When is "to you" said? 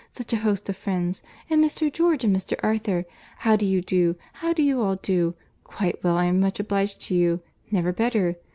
7.01-7.39